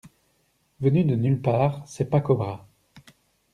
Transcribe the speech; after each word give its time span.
Venu 0.79 1.03
de 1.05 1.13
nulle 1.15 1.39
part, 1.43 1.83
c'est 1.87 2.09
pas 2.09 2.21
Cobra. 2.21 2.67